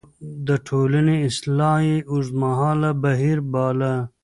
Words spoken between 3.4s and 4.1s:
باله.